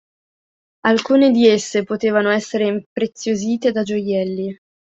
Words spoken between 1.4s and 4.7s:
esse potevano essere impreziosite da gioielli.